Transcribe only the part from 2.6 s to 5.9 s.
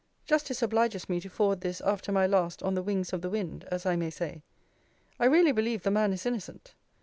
on the wings of the wind, as I may say. I really believe